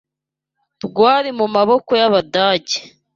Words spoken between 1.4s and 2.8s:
maboko y’Abadage